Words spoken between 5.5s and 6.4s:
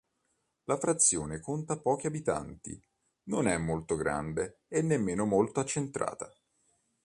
accentrata.